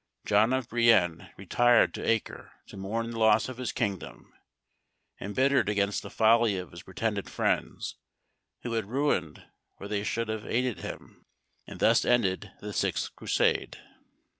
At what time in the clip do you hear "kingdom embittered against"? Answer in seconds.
3.71-6.01